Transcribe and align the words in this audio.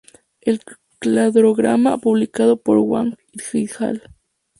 El 0.41 0.61
cladograma 0.97 1.99
publicado 1.99 2.57
por 2.59 2.79
Hwang 2.79 3.17
"et 3.53 3.81
al. 3.81 4.01